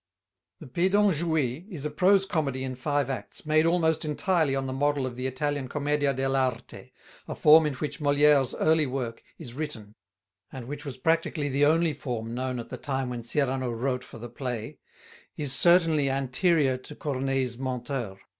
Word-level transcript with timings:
The 0.59 0.65
Pédant 0.65 1.13
joué 1.13 1.67
is 1.69 1.85
a 1.85 1.91
prose 1.91 2.25
comedy 2.25 2.63
in 2.63 2.73
five 2.73 3.07
acts, 3.07 3.45
made 3.45 3.67
almost 3.67 4.03
entirely 4.03 4.55
on 4.55 4.65
the 4.65 4.73
model 4.73 5.05
of 5.05 5.15
the 5.15 5.27
Italian 5.27 5.67
"commedia 5.67 6.11
dell' 6.11 6.35
arte," 6.35 6.91
a 7.27 7.35
form 7.35 7.67
in 7.67 7.75
which 7.75 7.99
Molière's 7.99 8.55
early 8.59 8.87
work 8.87 9.21
is 9.37 9.53
written, 9.53 9.93
and 10.51 10.67
which 10.67 10.85
was 10.85 10.97
practically 10.97 11.49
the 11.49 11.67
only 11.67 11.93
form 11.93 12.33
known 12.33 12.57
at 12.59 12.69
the 12.69 12.77
time 12.77 13.11
when 13.11 13.21
Cyrano 13.21 13.69
wrote 13.69 14.03
for 14.03 14.17
the 14.17 14.27
play 14.27 14.79
is 15.37 15.53
certainly 15.53 16.09
anterior 16.09 16.77
to 16.79 16.95
Corneille's 16.95 17.57
Menteur. 17.59 18.17